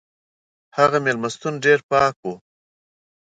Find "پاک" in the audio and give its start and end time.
1.89-2.15